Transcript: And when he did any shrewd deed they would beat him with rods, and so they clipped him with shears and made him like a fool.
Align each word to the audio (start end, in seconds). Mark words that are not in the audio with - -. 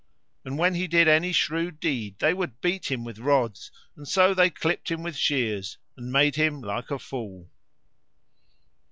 And 0.43 0.57
when 0.57 0.73
he 0.73 0.87
did 0.87 1.07
any 1.07 1.31
shrewd 1.31 1.79
deed 1.79 2.17
they 2.17 2.33
would 2.33 2.59
beat 2.59 2.89
him 2.89 3.03
with 3.03 3.19
rods, 3.19 3.69
and 3.95 4.07
so 4.07 4.33
they 4.33 4.49
clipped 4.49 4.89
him 4.89 5.03
with 5.03 5.15
shears 5.15 5.77
and 5.95 6.11
made 6.11 6.37
him 6.37 6.59
like 6.59 6.89
a 6.89 6.97
fool. 6.97 7.51